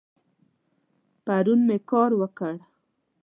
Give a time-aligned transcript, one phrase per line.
[1.25, 2.55] پرون می کار وکړ